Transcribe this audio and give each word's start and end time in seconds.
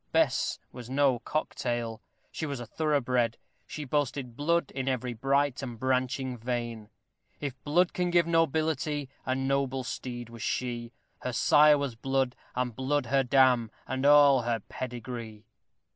Bess 0.11 0.57
was 0.71 0.89
no 0.89 1.19
cock 1.19 1.53
tail. 1.53 2.01
She 2.31 2.47
was 2.47 2.59
thorough 2.59 3.01
bred; 3.01 3.37
she 3.67 3.83
boasted 3.85 4.35
blood 4.35 4.71
in 4.71 4.87
every 4.87 5.13
bright 5.13 5.61
and 5.61 5.77
branching 5.79 6.39
vein: 6.39 6.89
If 7.39 7.63
blood 7.63 7.93
can 7.93 8.09
give 8.09 8.25
nobility, 8.25 9.09
A 9.27 9.35
noble 9.35 9.83
steed 9.83 10.27
was 10.27 10.41
she; 10.41 10.91
Her 11.19 11.33
sire 11.33 11.77
was 11.77 11.93
blood, 11.93 12.35
and 12.55 12.75
blood 12.75 13.05
her 13.05 13.21
dam, 13.23 13.69
And 13.85 14.03
all 14.03 14.41
her 14.41 14.61
pedigree. 14.61 15.45